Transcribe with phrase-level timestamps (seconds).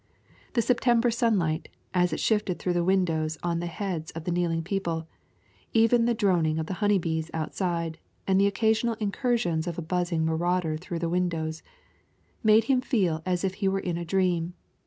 [0.53, 4.63] The September sunlight, as it sifted through the windows on the heads of the kneeling
[4.63, 5.07] people
[5.73, 10.25] even the droning of the honey bees outside, and the occasional incursion of a buzzing
[10.25, 11.61] marauder through the windows
[12.41, 14.55] made him feel as if he were in a dream.